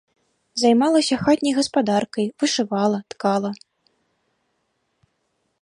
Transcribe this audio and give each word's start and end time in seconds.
Займалася 0.61 1.15
хатняй 1.25 1.53
гаспадаркай, 1.59 2.25
вышывала, 2.45 3.05
ткала. 3.15 3.55